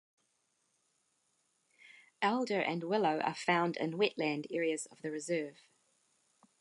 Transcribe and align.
Alder 2.23 2.59
and 2.59 2.83
willow 2.85 3.19
are 3.19 3.35
found 3.35 3.77
in 3.77 3.99
wetland 3.99 4.47
areas 4.49 4.87
of 4.87 4.99
the 5.03 5.11
reserve. 5.11 5.57